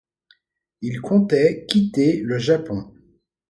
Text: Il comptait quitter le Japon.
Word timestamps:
Il 0.81 0.99
comptait 0.99 1.67
quitter 1.69 2.21
le 2.23 2.39
Japon. 2.39 2.91